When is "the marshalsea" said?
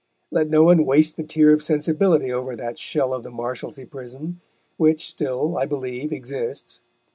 3.21-3.85